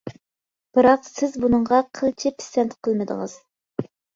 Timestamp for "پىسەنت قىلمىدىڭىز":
2.41-3.37